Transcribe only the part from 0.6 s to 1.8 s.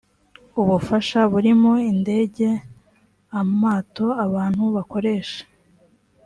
ubufasha burimo